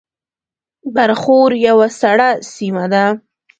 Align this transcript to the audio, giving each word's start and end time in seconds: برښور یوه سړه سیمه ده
برښور 0.95 1.49
یوه 1.67 1.87
سړه 2.01 2.29
سیمه 2.53 2.85
ده 2.93 3.05